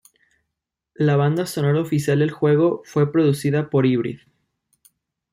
[0.95, 4.17] La banda sonora oficial del juego fue producida por Hybrid.